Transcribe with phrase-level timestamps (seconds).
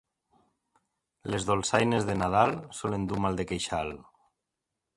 [1.33, 3.93] Les dolçaines de Nadal solen dur mal de queixal.